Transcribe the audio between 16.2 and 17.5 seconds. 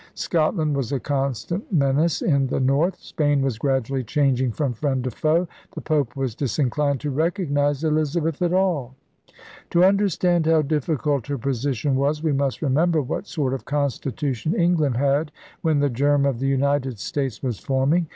of the United States